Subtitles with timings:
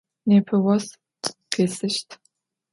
[0.27, 0.85] Nêpe vos
[1.53, 2.07] khêsışt.